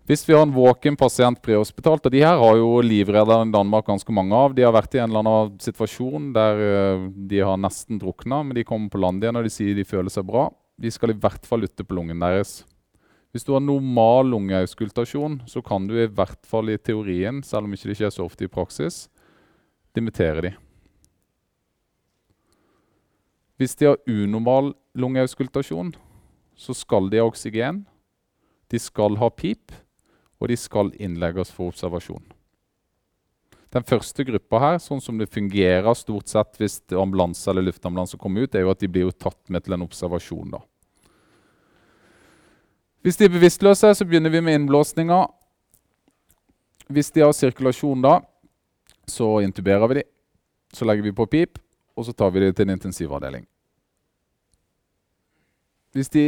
Hvis 0.10 0.24
vi 0.26 0.34
har 0.34 0.42
en 0.42 0.54
våken 0.54 0.96
pasient 0.98 1.38
prehospitalt, 1.46 2.08
og 2.08 2.14
de 2.14 2.24
her 2.24 2.40
har 2.42 2.56
jo 2.58 2.80
livredderen 2.82 3.52
Danmark 3.54 3.86
ganske 3.86 4.14
mange 4.14 4.34
av. 4.34 4.56
De 4.58 4.64
har 4.66 4.74
vært 4.74 4.96
i 4.98 5.02
en 5.04 5.12
eller 5.12 5.22
annen 5.22 5.60
situasjon 5.62 6.32
der 6.34 6.62
uh, 6.64 7.04
de 7.30 7.44
har 7.46 7.60
nesten 7.62 8.02
drukna, 8.02 8.42
men 8.42 8.58
de 8.58 8.66
kommer 8.66 8.90
på 8.90 9.02
land 9.04 9.22
igjen 9.22 9.38
og 9.38 9.46
de 9.46 9.54
sier 9.54 9.78
de 9.78 9.86
føler 9.86 10.10
seg 10.10 10.26
bra. 10.26 10.48
Vi 10.82 10.90
skal 10.90 11.14
i 11.14 11.18
hvert 11.22 11.46
fall 11.46 11.62
lytte 11.62 11.86
på 11.86 11.94
lungen 11.94 12.26
deres. 12.26 12.64
Hvis 13.30 13.46
du 13.46 13.54
har 13.54 13.62
normal 13.62 14.32
lungeauskultasjon, 14.34 15.44
så 15.46 15.62
kan 15.62 15.86
du 15.86 15.94
i 16.00 16.10
hvert 16.10 16.42
fall 16.50 16.74
i 16.74 16.80
teorien, 16.82 17.44
selv 17.46 17.70
om 17.70 17.78
ikke 17.78 17.92
det 17.92 18.00
skjer 18.00 18.16
så 18.16 18.26
ofte 18.26 18.48
i 18.48 18.50
praksis, 18.50 19.04
dimittere 19.94 20.48
de. 20.48 20.56
Hvis 23.60 23.76
de 23.76 23.90
har 23.90 24.00
unormal 24.08 24.72
lungeauskultasjon, 24.96 25.92
så 26.56 26.74
skal 26.76 27.10
de 27.12 27.20
ha 27.20 27.28
oksygen. 27.28 27.84
De 28.72 28.80
skal 28.80 29.18
ha 29.20 29.28
pip 29.30 29.74
og 30.40 30.48
de 30.48 30.56
skal 30.56 30.92
innlegges 31.00 31.52
for 31.52 31.74
observasjon. 31.74 32.24
Den 33.70 33.86
første 33.86 34.24
gruppa 34.26 34.62
her, 34.64 34.78
sånn 34.82 35.02
som 35.04 35.20
det 35.20 35.30
fungerer 35.30 35.94
stort 35.98 36.32
sett 36.32 36.56
hvis 36.58 36.80
ambulanse 36.98 37.52
eller 37.52 37.68
luftambulanse 37.68 38.18
kommer 38.18 38.48
ut, 38.48 38.56
er 38.56 38.64
jo 38.64 38.72
at 38.72 38.82
de 38.82 38.90
blir 38.90 39.12
tatt 39.14 39.42
med 39.52 39.66
til 39.66 39.76
en 39.76 39.86
observasjon. 39.86 40.56
da. 40.56 40.64
Hvis 43.06 43.20
de 43.20 43.28
er 43.28 43.36
bevisstløse, 43.36 43.94
så 43.94 44.08
begynner 44.08 44.34
vi 44.34 44.42
med 44.42 44.58
innblåsninga. 44.58 45.20
Hvis 46.90 47.12
de 47.14 47.22
har 47.22 47.36
sirkulasjon 47.36 48.02
da, 48.02 48.20
så 49.06 49.38
intuberer 49.46 49.88
vi 49.92 50.00
de. 50.00 50.06
Så 50.74 50.86
legger 50.86 51.06
vi 51.06 51.14
på 51.14 51.28
pip, 51.30 51.60
og 52.00 52.06
så 52.08 52.16
tar 52.16 52.32
vi 52.32 52.46
dem 52.46 52.54
til 52.56 52.68
en 52.68 52.78
intensivavdeling. 52.78 53.44
Hvis 55.92 56.12
de 56.14 56.26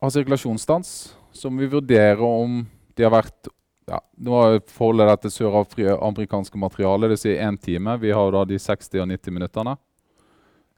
har 0.00 0.12
sirkulasjonsstans, 0.14 0.90
så 1.32 1.50
må 1.50 1.64
vi 1.64 1.72
vurdere 1.74 2.22
om 2.22 2.60
de 2.94 3.06
har 3.06 3.12
vært 3.14 3.50
ja, 3.90 3.98
Nå 4.22 4.40
forholder 4.70 5.08
dette 5.10 5.32
søramerikanske 5.34 6.58
materialet, 6.62 7.10
dvs. 7.10 7.22
Si 7.24 7.32
én 7.34 7.56
time. 7.58 7.96
Vi 7.98 8.12
har 8.14 8.28
da 8.30 8.44
de 8.46 8.58
60 8.60 9.00
og 9.02 9.08
90 9.10 9.34
minuttene. 9.34 9.72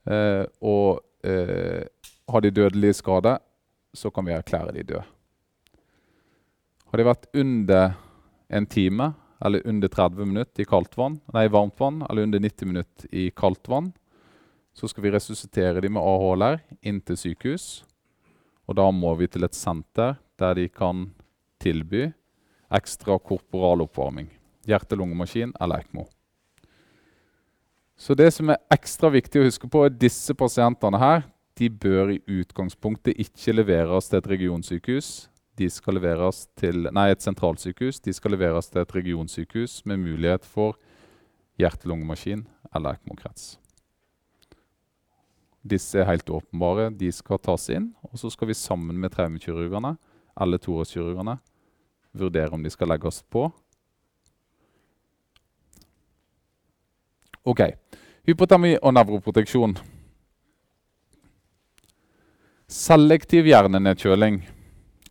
Eh, 0.08 0.44
og 0.64 1.02
eh, 1.28 1.82
har 2.32 2.40
de 2.40 2.54
dødelig 2.56 2.94
skade, 3.02 3.34
så 3.92 4.08
kan 4.08 4.24
vi 4.24 4.32
erklære 4.32 4.72
de 4.78 4.86
døde. 4.94 5.04
Har 6.88 7.02
de 7.02 7.08
vært 7.10 7.28
under 7.36 7.92
en 8.48 8.66
time 8.70 9.12
eller 9.44 9.66
under 9.68 9.88
30 9.88 10.24
minutter 10.24 10.62
i 10.62 10.68
kaldt 10.68 10.96
vann, 10.96 11.18
nei, 11.34 11.48
varmt 11.50 11.80
vann, 11.80 12.02
eller 12.08 12.28
under 12.28 12.40
90 12.40 12.68
minutter 12.70 13.08
i 13.10 13.28
kaldt 13.34 13.68
vann, 13.68 13.90
så 14.72 14.88
skal 14.88 15.04
vi 15.04 15.12
resuscitere 15.12 15.82
dem 15.84 15.96
med 15.96 16.02
AHLR 16.02 16.60
inn 16.82 17.00
til 17.04 17.18
sykehus. 17.18 17.84
Og 18.68 18.78
da 18.78 18.88
må 18.94 19.12
vi 19.18 19.28
til 19.28 19.44
et 19.44 19.56
senter 19.56 20.16
der 20.40 20.56
de 20.56 20.68
kan 20.72 21.10
tilby 21.62 22.08
ekstra 22.72 23.18
korporal 23.20 23.84
oppvarming. 23.84 24.30
Hjerte-lungemaskin 24.66 25.52
eller 25.60 25.82
ECMO. 25.82 26.06
Så 27.96 28.14
det 28.18 28.32
som 28.34 28.50
er 28.50 28.62
ekstra 28.72 29.10
viktig 29.12 29.42
å 29.42 29.46
huske 29.46 29.68
på, 29.70 29.84
er 29.84 29.94
disse 29.94 30.34
pasientene 30.34 30.98
her 30.98 31.26
de 31.58 31.68
bør 31.68 32.14
i 32.14 32.22
utgangspunktet 32.40 33.20
ikke 33.20 33.54
leveres 33.54 34.08
til 34.08 34.18
et 34.18 34.30
regionsykehus. 34.32 35.10
De 35.60 35.68
skal 35.70 35.98
leveres 35.98 36.46
til, 36.56 36.88
nei, 36.96 37.10
et 37.12 37.22
sentralsykehus. 37.22 38.00
De 38.00 38.14
skal 38.16 38.32
leveres 38.34 38.72
til 38.72 38.80
et 38.82 38.94
regionsykehus 38.96 39.82
med 39.86 40.00
mulighet 40.00 40.48
for 40.48 40.80
hjerte-lungemaskin 41.60 42.46
eller 42.72 42.96
ECMO-krets. 42.96 43.61
Disse 45.62 46.00
er 46.02 46.08
helt 46.08 46.30
åpenbare. 46.30 46.90
De 46.90 47.10
skal 47.14 47.40
tas 47.42 47.68
inn, 47.70 47.92
og 48.08 48.18
så 48.18 48.30
skal 48.32 48.50
vi 48.50 48.58
sammen 48.58 48.98
med 48.98 49.14
traumekirurgene 49.14 49.94
eller 50.42 50.62
toårskirurgene 50.62 51.36
vurdere 52.12 52.52
om 52.52 52.62
de 52.62 52.70
skal 52.72 52.90
legge 52.92 53.08
oss 53.08 53.22
på. 53.22 53.46
Ok. 57.42 57.64
Hypotermi 58.26 58.76
og 58.78 58.94
nevroproteksjon. 58.94 59.74
Selektiv 62.70 63.48
hjernenedkjøling. 63.50 64.42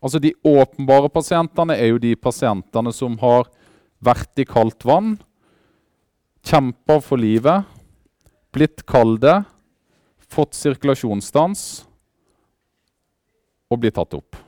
Altså 0.02 0.18
De 0.18 0.32
åpenbare 0.44 1.10
pasientene 1.12 1.76
er 1.78 1.92
jo 1.92 2.00
de 2.02 2.14
pasientene 2.16 2.92
som 2.94 3.18
har 3.20 3.50
vært 4.02 4.40
i 4.42 4.46
kaldt 4.48 4.82
vann, 4.88 5.14
kjempa 6.42 6.96
for 7.04 7.20
livet, 7.22 7.68
blitt 8.50 8.82
kalde, 8.88 9.44
fått 10.32 10.56
sirkulasjonsstans 10.56 11.66
og 13.72 13.82
blir 13.82 13.94
tatt 13.94 14.16
opp. 14.16 14.38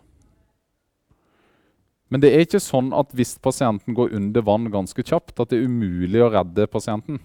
Men 2.12 2.22
det 2.22 2.30
er 2.30 2.44
ikke 2.44 2.62
sånn 2.62 2.92
at 2.94 3.14
hvis 3.16 3.36
pasienten 3.42 3.96
går 3.96 4.12
under 4.14 4.44
vann 4.46 4.68
ganske 4.72 5.02
kjapt, 5.02 5.38
at 5.40 5.50
det 5.50 5.58
er 5.58 5.70
umulig 5.70 6.20
å 6.22 6.30
redde 6.30 6.68
pasienten. 6.70 7.18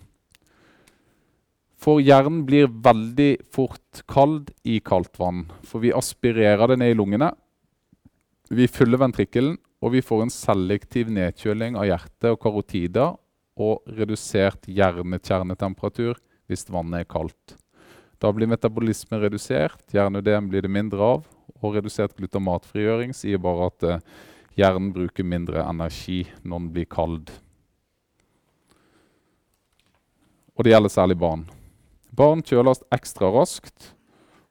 For 1.79 2.01
hjernen 2.03 2.41
blir 2.47 2.67
veldig 2.67 3.29
fort 3.55 4.01
kald 4.09 4.49
i 4.67 4.79
kaldt 4.83 5.19
vann. 5.19 5.45
For 5.63 5.83
vi 5.83 5.93
aspirerer 5.95 6.71
det 6.71 6.79
ned 6.81 6.95
i 6.95 6.97
lungene. 6.97 7.29
Vi 8.49 8.67
fyller 8.71 8.99
ventrikkelen, 8.99 9.59
og 9.79 9.93
vi 9.93 10.03
får 10.03 10.25
en 10.25 10.33
selektiv 10.33 11.11
nedkjøling 11.13 11.77
av 11.79 11.87
hjertet 11.87 12.33
og 12.33 12.41
karotider 12.43 13.13
og 13.59 13.93
redusert 13.95 14.67
hjernekjernetemperatur 14.67 16.17
hvis 16.49 16.67
vannet 16.71 17.05
er 17.05 17.11
kaldt. 17.13 17.55
Da 18.19 18.31
blir 18.35 18.49
metabolismen 18.51 19.21
redusert, 19.23 19.83
hjerneødem 19.95 20.49
blir 20.51 20.65
det 20.65 20.71
mindre 20.71 21.05
av, 21.15 21.21
og 21.59 21.75
redusert 21.75 22.17
glutamatfrigjøring 22.17 23.13
sier 23.15 23.39
bare 23.39 23.69
at 23.69 23.85
eh, 23.87 24.01
hjernen 24.59 24.91
bruker 24.95 25.23
mindre 25.23 25.63
energi 25.63 26.25
når 26.43 26.59
den 26.59 26.73
blir 26.75 26.89
kald. 26.91 27.31
Og 30.59 30.67
det 30.67 30.73
gjelder 30.73 30.91
særlig 30.91 31.15
barn. 31.21 31.47
Barn 32.11 32.43
kjøles 32.43 32.83
ekstra 32.91 33.31
raskt. 33.31 33.93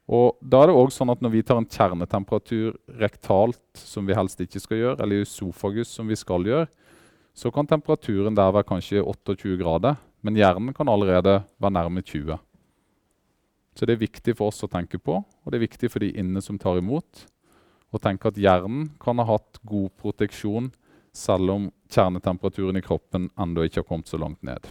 Og 0.09 0.39
da 0.41 0.63
er 0.63 0.71
det 0.71 0.79
også 0.81 1.03
sånn 1.03 1.13
at 1.13 1.21
Når 1.21 1.33
vi 1.35 1.43
tar 1.45 1.59
en 1.61 1.69
kjernetemperatur 1.69 2.79
rektalt, 2.97 3.61
som 3.77 4.09
vi 4.09 4.17
helst 4.17 4.41
ikke 4.41 4.63
skal 4.65 4.81
gjøre, 4.81 5.03
eller 5.05 5.21
i 5.21 5.29
sofagus, 5.29 5.93
som 5.93 6.09
vi 6.09 6.17
skal 6.17 6.49
gjøre, 6.49 6.71
så 7.37 7.53
kan 7.53 7.69
temperaturen 7.69 8.35
der 8.35 8.55
være 8.55 8.67
kanskje 8.67 9.05
28 9.05 9.61
grader. 9.61 10.01
Men 10.25 10.41
hjernen 10.41 10.73
kan 10.75 10.89
allerede 10.89 11.43
være 11.61 11.77
nærme 11.77 12.01
20. 12.01 12.41
Så 13.79 13.87
det 13.87 13.95
er 13.95 14.03
viktig 14.03 14.33
for 14.35 14.51
oss 14.51 14.65
å 14.67 14.71
tenke 14.71 14.99
på, 14.99 15.21
og 15.23 15.53
det 15.53 15.61
er 15.61 15.69
viktig 15.69 15.89
for 15.93 16.03
de 16.03 16.11
inne 16.19 16.41
som 16.43 16.57
tar 16.59 16.81
imot, 16.81 17.29
å 17.95 18.01
tenke 18.03 18.27
at 18.27 18.41
hjernen 18.43 18.89
kan 18.99 19.23
ha 19.23 19.27
hatt 19.29 19.61
god 19.63 19.93
proteksjon 20.03 20.73
selv 21.15 21.53
om 21.55 21.69
kjernetemperaturen 21.87 22.81
i 22.81 22.83
kroppen 22.83 23.29
ennå 23.39 23.69
ikke 23.69 23.85
har 23.85 23.87
kommet 23.87 24.11
så 24.11 24.19
langt 24.19 24.43
ned. 24.43 24.67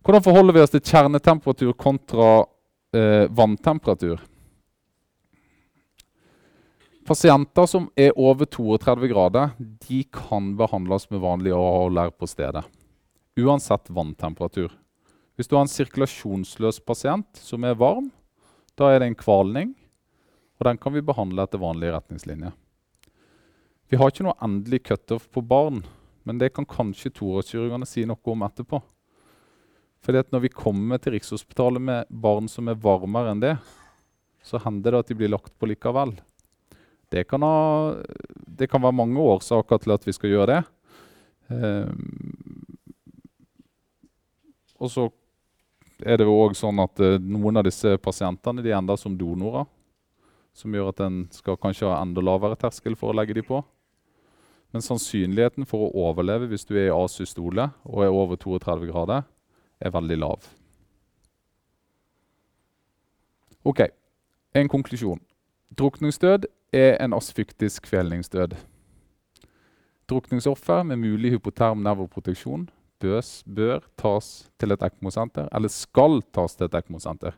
Hvordan 0.00 0.24
forholder 0.24 0.56
vi 0.56 0.62
oss 0.64 0.72
til 0.72 0.84
kjernetemperatur 0.86 1.76
kontra 1.76 2.30
eh, 2.96 3.28
vanntemperatur? 3.36 4.24
Pasienter 7.06 7.68
som 7.68 7.90
er 8.00 8.16
over 8.16 8.48
32 8.48 9.12
grader, 9.12 9.52
de 9.60 10.00
kan 10.08 10.54
behandles 10.56 11.04
med 11.12 11.20
vanlig 11.22 11.52
AHLR 11.54 12.16
på 12.16 12.32
stedet. 12.32 12.64
Uansett 13.36 13.92
vanntemperatur. 13.92 14.72
Hvis 15.36 15.50
du 15.50 15.56
har 15.56 15.66
en 15.66 15.70
sirkulasjonsløs 15.70 16.80
pasient 16.88 17.40
som 17.40 17.64
er 17.68 17.76
varm, 17.76 18.08
da 18.76 18.88
er 18.92 19.02
det 19.02 19.10
en 19.10 19.18
kvalning. 19.18 19.74
Og 20.56 20.68
den 20.68 20.78
kan 20.80 20.94
vi 20.94 21.04
behandle 21.04 21.44
etter 21.44 21.60
vanlige 21.60 21.92
retningslinjer. 21.92 22.54
Vi 23.86 23.98
har 24.00 24.10
ikke 24.10 24.24
noe 24.26 24.38
endelig 24.42 24.80
cutoff 24.88 25.28
på 25.30 25.42
barn, 25.44 25.82
men 26.26 26.40
det 26.40 26.54
kan 26.56 26.66
kanskje 26.66 27.12
toårskirurgene 27.14 27.86
si 27.86 28.06
noe 28.08 28.32
om 28.32 28.46
etterpå. 28.46 28.80
Fordi 30.02 30.22
at 30.22 30.32
når 30.32 30.46
vi 30.46 30.54
kommer 30.54 31.00
til 31.02 31.14
Rikshospitalet 31.14 31.82
med 31.82 32.08
barn 32.10 32.48
som 32.50 32.70
er 32.70 32.80
varmere 32.80 33.34
enn 33.34 33.42
det, 33.44 33.54
så 34.46 34.60
hender 34.62 34.94
det 34.94 35.04
at 35.04 35.12
de 35.12 35.18
blir 35.18 35.32
lagt 35.32 35.52
på 35.58 35.68
likevel. 35.68 36.14
Det 37.12 37.26
kan, 37.28 37.44
ha, 37.44 37.94
det 38.46 38.70
kan 38.70 38.82
være 38.82 38.98
mange 38.98 39.22
årsaker 39.22 39.82
til 39.82 39.94
at 39.94 40.06
vi 40.06 40.14
skal 40.14 40.32
gjøre 40.32 40.48
det. 40.50 40.60
Um, 41.46 42.66
og 44.82 44.90
så 44.90 45.06
er 46.04 46.20
det 46.20 46.26
òg 46.28 46.56
sånn 46.58 46.80
at 46.82 47.00
uh, 47.00 47.16
noen 47.22 47.60
av 47.60 47.66
disse 47.66 47.96
pasientene 48.02 48.64
de 48.64 48.74
ender 48.76 48.98
som 49.00 49.16
donorer. 49.16 49.64
Som 50.56 50.74
gjør 50.74 50.90
at 50.92 51.00
en 51.04 51.24
skal 51.32 51.58
kanskje 51.60 51.88
ha 51.88 52.00
enda 52.00 52.22
lavere 52.24 52.56
terskel 52.60 52.96
for 52.96 53.12
å 53.12 53.16
legge 53.16 53.36
de 53.36 53.44
på. 53.44 53.60
Men 54.72 54.84
sannsynligheten 54.84 55.68
for 55.68 55.86
å 55.86 56.06
overleve 56.08 56.48
hvis 56.50 56.66
du 56.68 56.74
er 56.76 56.88
i 56.88 56.94
asystole 56.94 57.68
og 57.84 58.04
er 58.04 58.12
over 58.12 58.40
32 58.40 58.88
grader, 58.90 59.26
er 59.80 59.92
veldig 59.92 60.18
lav. 60.20 60.48
Ok, 63.66 63.82
en 64.56 64.68
konklusjon. 64.72 65.20
Drukningsdød 65.76 66.46
er 66.76 66.96
en 67.02 67.16
asfyktisk 67.16 67.88
kvelningsdød. 67.88 68.56
Drukningsoffer 70.08 70.84
med 70.86 71.02
mulig 71.02 71.32
hypoterm 71.34 71.82
nervoproteksjon 71.84 72.68
bøs, 73.02 73.42
bør 73.46 73.84
tas 73.98 74.46
til 74.60 74.72
et 74.74 74.82
ECMO-senter, 74.86 75.48
eller 75.54 75.72
skal 75.72 76.20
tas 76.34 76.56
til 76.56 76.68
et 76.68 76.78
ECMO-senter. 76.80 77.36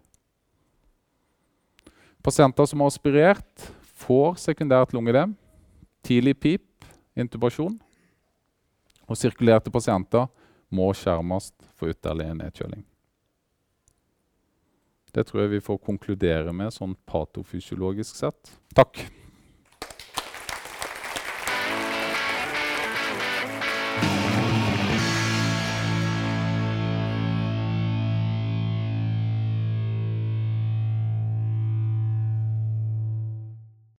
Pasienter 2.25 2.67
som 2.69 2.83
har 2.83 2.91
aspirert, 2.93 3.69
får 3.99 4.39
sekundært 4.43 4.93
lungedem, 4.95 5.35
tidlig 6.07 6.37
pip, 6.39 6.85
intubasjon. 7.19 7.79
Og 9.09 9.17
sirkulerte 9.17 9.73
pasienter 9.73 10.27
må 10.69 10.91
skjermes 10.93 11.51
for 11.79 11.91
ytterligere 11.95 12.37
nedkjøling. 12.37 12.85
Det 15.15 15.25
tror 15.27 15.47
jeg 15.47 15.55
vi 15.57 15.65
får 15.65 15.81
konkludere 15.87 16.53
med 16.53 16.75
sånn 16.75 16.93
patofysiologisk 17.09 18.19
sett. 18.21 18.53
Takk. 18.77 19.01